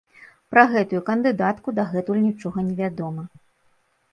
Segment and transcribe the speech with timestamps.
[0.53, 3.23] Пра гэтую кандыдатку дагэтуль нічога невядома.